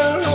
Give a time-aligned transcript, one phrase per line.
[0.00, 0.29] world.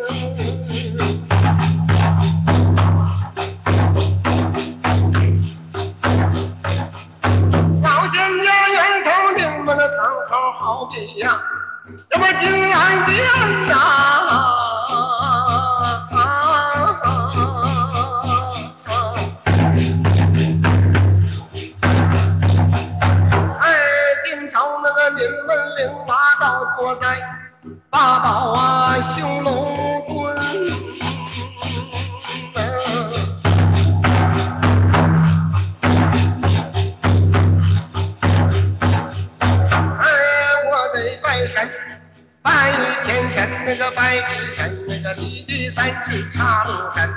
[42.42, 42.71] 拜
[43.05, 47.10] 天神那个拜地神那个离地三尺路神。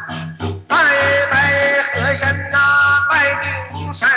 [0.66, 0.76] 拜
[1.30, 2.58] 拜河神呐
[3.10, 4.08] 拜地五神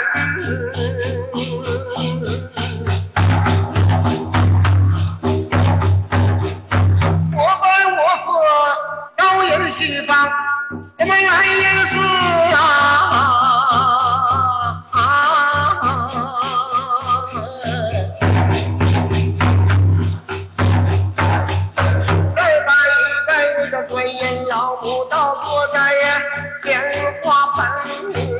[27.55, 27.69] 烦
[28.13, 28.30] 你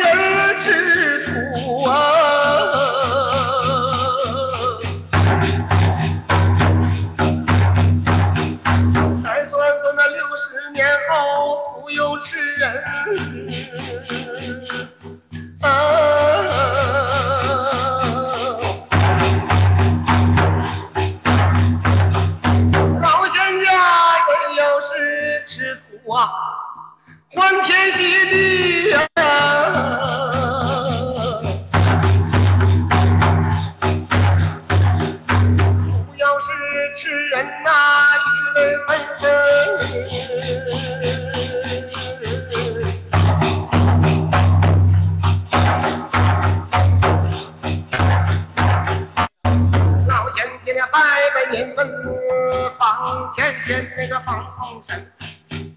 [0.00, 1.13] 人知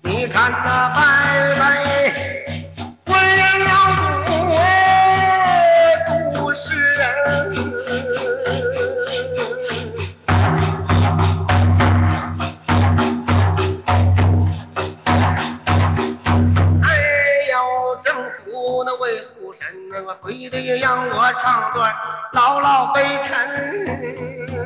[0.02, 1.64] 你看那白白
[3.06, 3.74] 为了
[4.26, 4.62] 主哎
[6.34, 7.02] 不是人。
[16.84, 16.88] 哎
[17.52, 17.56] 呦
[18.04, 21.94] 政府那为护神那个非得让我唱段
[22.34, 24.57] 劳老悲沉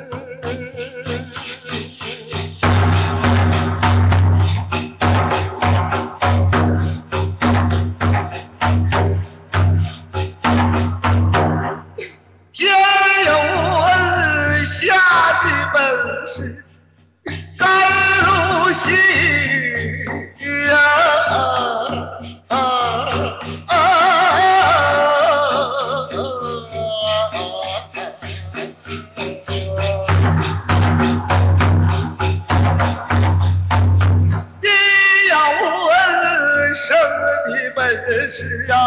[37.52, 38.78] 你本事呀，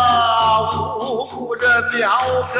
[0.98, 2.18] 无骨的苗
[2.54, 2.58] 根。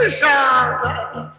[0.00, 1.30] 世上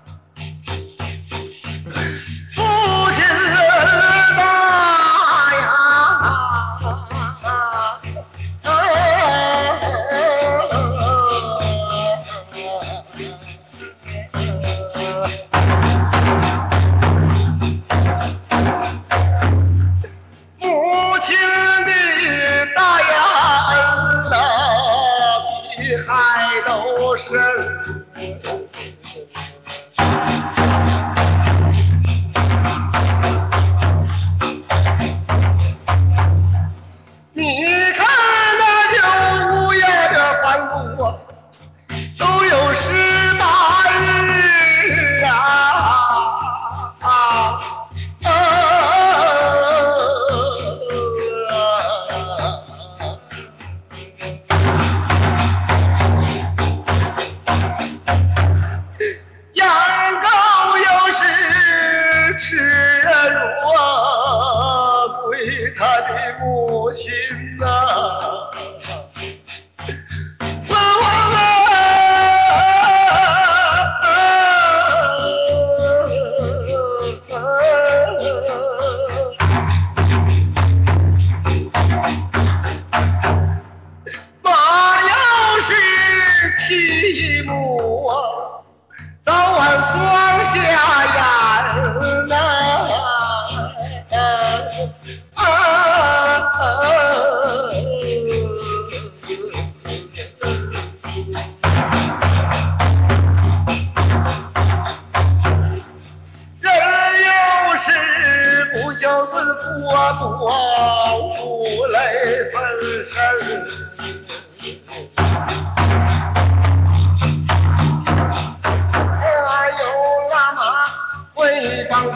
[121.65, 122.11] 一帮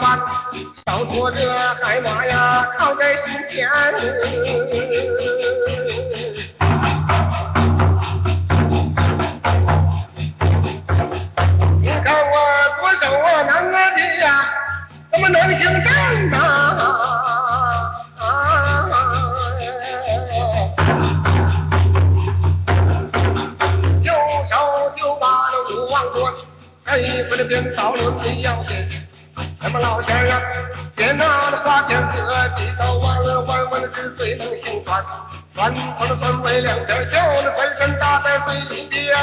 [0.84, 1.50] 帮拖着子
[1.82, 2.68] 海马呀？
[2.78, 3.68] 靠在胸前
[11.80, 12.34] 你看我
[12.80, 14.26] 左手啊能啊的呀？
[15.12, 15.92] 怎么能行正
[16.32, 16.38] 啊
[24.02, 24.12] 右
[24.46, 24.52] 手
[24.96, 26.32] 就把那五万吨
[26.84, 28.74] 哎河的边草轮回要给
[29.62, 30.40] 咱们老乡啊，
[30.96, 35.04] 别拿那花江河，地道弯弯弯的支水能行船，
[35.54, 39.14] 船头的船尾两边儿，就全身搭在水里边。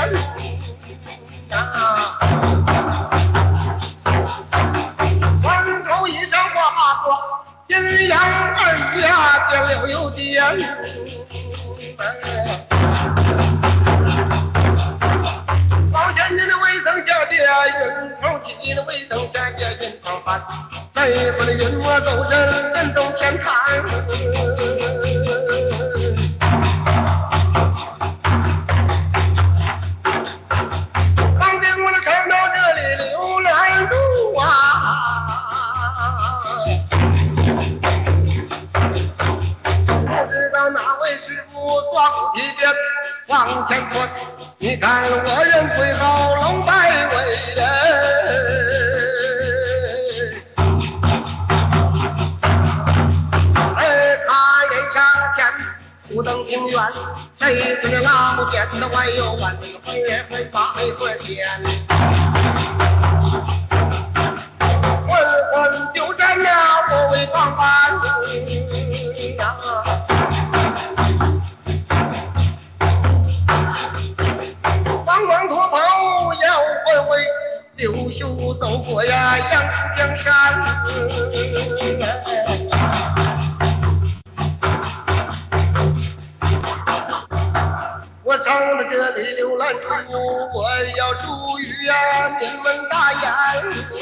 [5.41, 6.69] 船头一身花
[7.01, 7.17] 花，
[7.67, 10.45] 阴阳二丫颠了又颠。
[20.27, 21.07] 再
[21.37, 22.31] 不那云我都震
[22.73, 23.47] 真动天堂，
[31.39, 33.47] 曾经我那曾到这里流浪
[33.87, 33.95] 度
[34.37, 34.43] 啊，
[39.87, 39.95] 不
[40.29, 41.55] 知道哪位师傅
[41.93, 42.69] 抓鼓皮边
[43.27, 44.09] 往前窜，
[44.57, 48.16] 你看我人最好龙摆尾人。
[56.27, 56.77] 登平原，
[57.39, 61.47] 这个那木天的外又远，这个黑人黑发黑和天，
[65.07, 65.17] 昏
[65.53, 66.51] 昏就站呀，
[66.91, 68.19] 我为防寒呀，
[75.05, 75.77] 茫茫驼袍
[76.43, 77.25] 摇微微，
[77.77, 79.63] 刘秀走过呀，阳
[79.95, 80.27] 江山。
[90.53, 93.23] 我要祝去呀，你们大眼
[93.91, 93.97] 睛。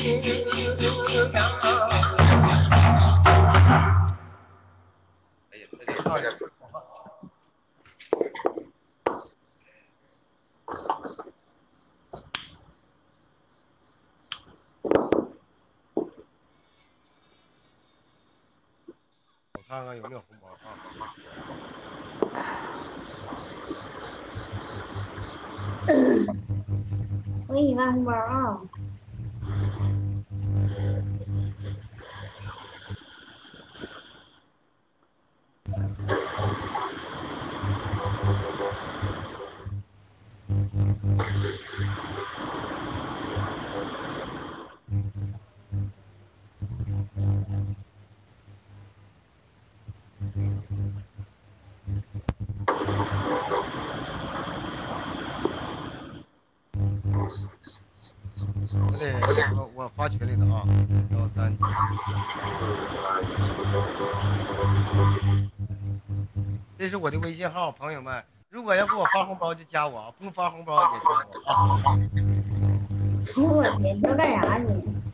[19.54, 20.48] 我看看有没有红包，
[27.56, 28.60] 给你发红包啊！
[61.12, 61.56] 幺三，
[66.78, 71.12] 这是我的微信号，朋友们，如果要给我发红包就加我啊，不用发红包也行
[71.46, 71.78] 啊。
[73.38, 75.05] 我的，你要干啥你？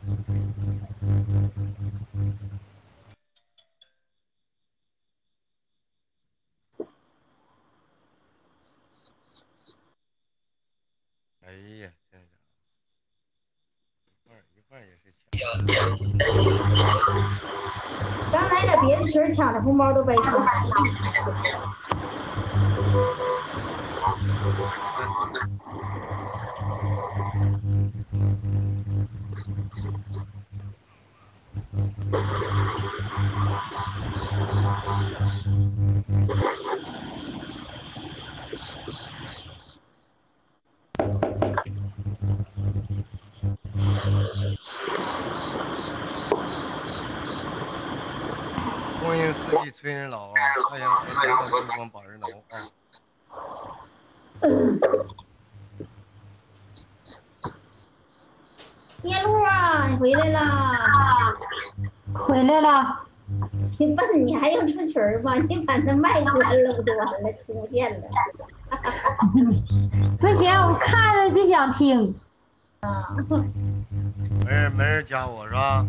[19.32, 21.81] 抢的红包都白抢。
[59.02, 59.32] 叶璐，
[59.90, 60.40] 你回来了，
[62.14, 63.00] 回来了。
[63.66, 65.34] 行吧，你还用出群儿吗？
[65.34, 67.32] 你把那麦关了，不就完了？
[67.44, 68.08] 听不见了。
[70.20, 72.14] 不行，我看着就想听。
[74.44, 75.26] 没人，没人加。
[75.26, 75.86] 我是吧？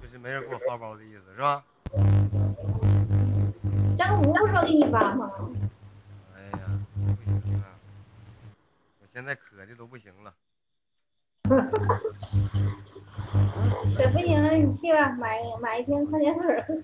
[0.00, 1.62] 就是没人给我发包的意思，是吧？
[3.98, 5.28] 张福不说给你发吗？
[6.36, 6.60] 哎呀，
[6.94, 7.74] 不行啊！
[9.00, 10.32] 我现在渴的都不行了。
[13.96, 16.74] 可不行了，你去吧，买买一瓶矿泉水喝。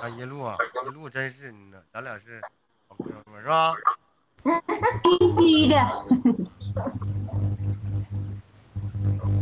[0.02, 2.42] 啊，一路啊，一路真是呢，咱俩是
[2.88, 3.72] 好哥们儿是吧？
[5.04, 5.76] 必须的。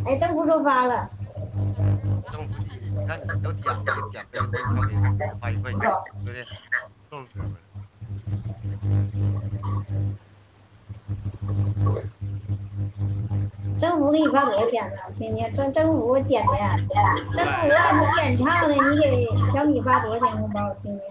[0.07, 1.09] 哎，张福说发了，
[1.55, 4.91] 政府你看你都点了，点杯杯咖啡，
[5.41, 6.31] 花一块钱，兄弟，
[7.09, 7.57] 送哥们儿。
[13.81, 14.97] 张福给你发多少钱呢？
[15.07, 16.53] 我听听，张张福点的，
[17.37, 20.69] 张福啊，你点唱的，你给小米发多少钱红包？
[20.69, 21.03] 我听听。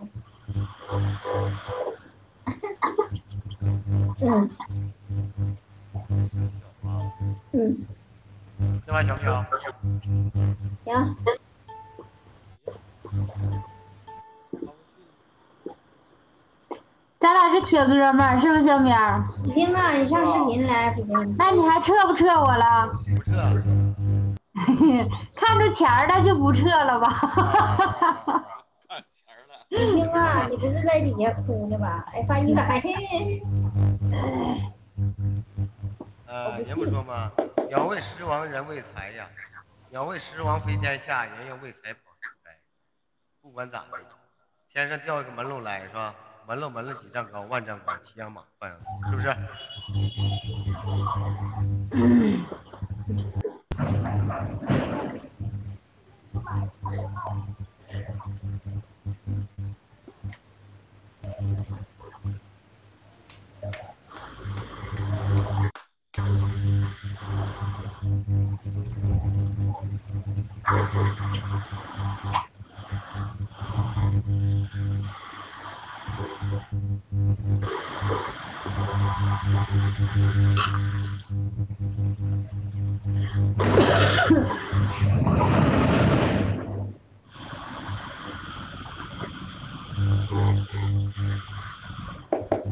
[4.20, 4.50] 嗯
[7.54, 7.86] 嗯，
[8.86, 9.48] 另外小米啊，
[10.86, 11.16] 行，
[17.20, 19.24] 咱俩是铁哥们儿，是不是小明儿？
[19.44, 21.36] 不行啊，你上视频来不行。
[21.38, 22.92] 那你还撤不撤我了？
[23.16, 23.32] 不撤。
[25.36, 27.08] 看着钱儿了就不撤了吧？
[28.88, 29.56] 看钱儿了。
[29.70, 32.06] 不行啊，你不是在底下哭呢吧？
[32.14, 32.84] 哎，发一百，
[36.28, 37.32] 呃，人不说吗？
[37.70, 39.26] 鸟为食亡，人为财呀。
[39.94, 42.50] 鸟为食亡，飞天下；人要为财跑天灾。
[43.40, 44.00] 不管咋的，
[44.68, 46.16] 天上掉一个门楼来是吧？
[46.48, 49.30] 门楼门楼几丈高，万丈高，骑羊马换羊头，是不是？
[80.14, 80.20] 不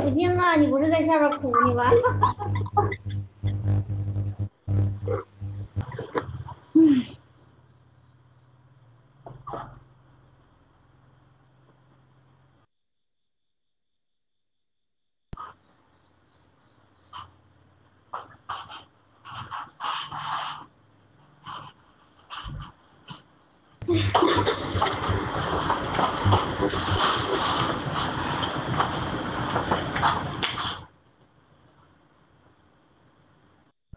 [0.09, 1.91] 行啊，你不是在下边哭呢吧？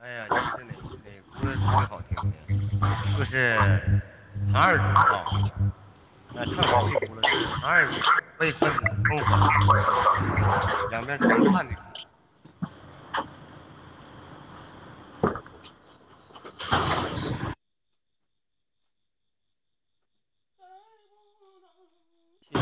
[0.00, 2.35] 哎呀，就是哪哪歌特别好听的，
[3.16, 3.33] 就是
[4.52, 5.24] 唐二主啊，
[6.35, 7.94] 那唱好这轱辘是唐二主
[8.38, 9.48] 为分子疯狂，
[10.90, 11.74] 两边冲看的。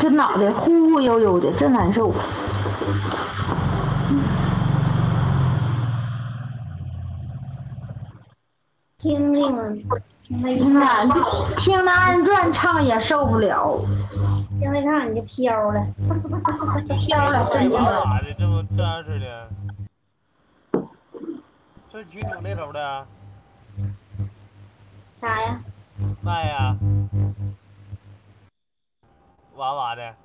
[0.03, 2.13] 这脑袋忽忽悠悠的，真难受。
[8.97, 9.87] 听听，
[10.23, 13.77] 听他一嗯呐唱，，听那二人转唱也受不了，
[14.59, 15.87] 听他唱你就飘了。
[16.99, 18.03] 飘了，真这的。
[18.03, 18.33] 咋的？
[18.37, 19.47] 这么这样式的？
[21.93, 23.05] 这是群主那头的
[25.21, 25.61] 啥呀？
[26.21, 26.75] 麦呀？
[29.55, 30.15] 娃娃的？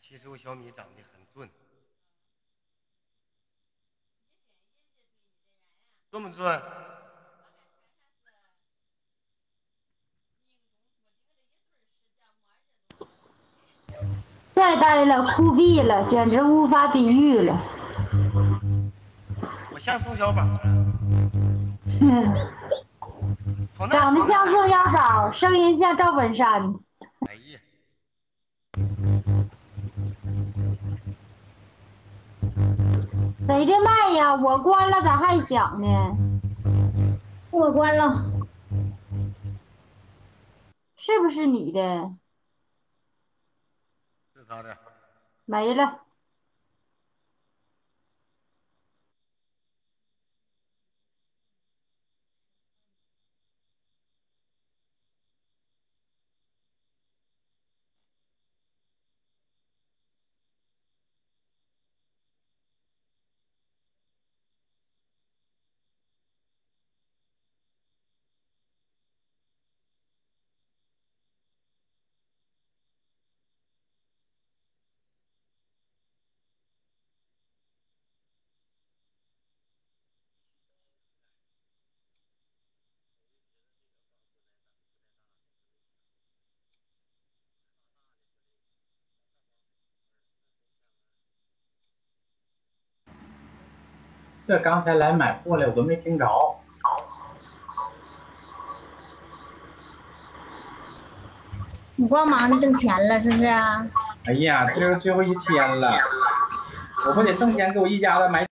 [0.00, 1.50] 其实我小米长得很俊，
[6.10, 6.85] 俊不俊？
[14.56, 17.60] 帅呆了，酷毙了，简直无法比喻了。
[19.70, 20.42] 我像宋小宝
[23.90, 26.74] 长得像宋小宝，声音像赵本山。
[27.28, 27.60] 哎呀，
[33.40, 34.34] 谁的麦呀？
[34.36, 36.16] 我关了咋还响呢？
[37.50, 38.30] 我关了。
[40.96, 42.10] 是不是你的？
[45.44, 46.05] 没了。
[94.46, 96.26] 这刚才来买货了，我都没听着。
[101.96, 103.86] 你光忙着挣钱了，是不是啊？
[104.26, 105.98] 哎呀，今儿最后一天了，
[107.06, 108.44] 我不得挣钱给我一家子买